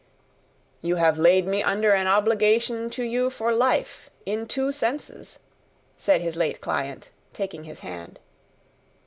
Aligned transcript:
"You 0.81 0.95
have 0.95 1.19
laid 1.19 1.45
me 1.45 1.61
under 1.61 1.93
an 1.93 2.07
obligation 2.07 2.89
to 2.89 3.03
you 3.03 3.29
for 3.29 3.51
life 3.53 4.09
in 4.25 4.47
two 4.47 4.71
senses," 4.71 5.37
said 5.95 6.21
his 6.21 6.35
late 6.35 6.59
client, 6.59 7.11
taking 7.33 7.65
his 7.65 7.81
hand. 7.81 8.17